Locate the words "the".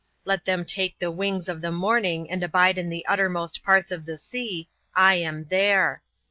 0.97-1.11, 1.61-1.71, 2.89-3.05, 4.07-4.17